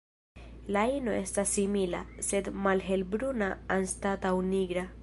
La 0.75 0.85
ino 0.93 1.13
estas 1.17 1.53
simila, 1.57 2.01
sed 2.31 2.51
malhelbruna 2.65 3.55
anstataŭ 3.79 4.35
nigra. 4.53 4.93